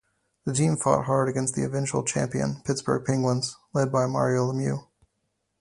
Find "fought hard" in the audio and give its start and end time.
0.77-1.29